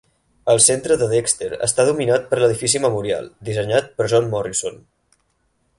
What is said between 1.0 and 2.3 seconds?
de Dexter està dominat